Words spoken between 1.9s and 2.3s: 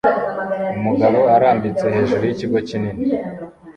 hejuru